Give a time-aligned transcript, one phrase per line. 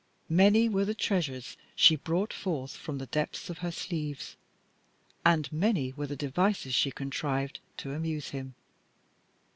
[0.29, 4.35] Many were the treasures she brought forth from the depths of her long sleeves,
[5.23, 8.55] and many were the devices she contrived to amuse him.